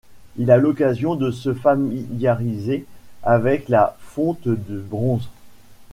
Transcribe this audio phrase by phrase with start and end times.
[0.35, 2.87] Il a l'occasion de se familiariser
[3.21, 5.29] avec la fonte du bronze.